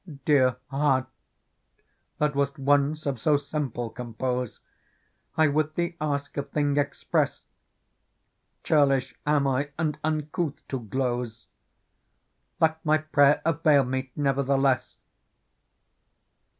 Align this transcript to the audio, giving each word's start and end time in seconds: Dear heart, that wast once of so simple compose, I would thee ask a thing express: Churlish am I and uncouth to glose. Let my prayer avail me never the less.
Dear 0.25 0.55
heart, 0.71 1.05
that 2.17 2.33
wast 2.33 2.57
once 2.57 3.05
of 3.05 3.19
so 3.19 3.37
simple 3.37 3.91
compose, 3.91 4.59
I 5.37 5.47
would 5.47 5.75
thee 5.75 5.95
ask 6.01 6.35
a 6.37 6.41
thing 6.41 6.75
express: 6.77 7.43
Churlish 8.63 9.13
am 9.27 9.45
I 9.45 9.69
and 9.77 9.99
uncouth 10.03 10.67
to 10.69 10.79
glose. 10.79 11.45
Let 12.59 12.83
my 12.83 12.97
prayer 12.97 13.43
avail 13.45 13.83
me 13.83 14.09
never 14.15 14.41
the 14.41 14.57
less. 14.57 14.97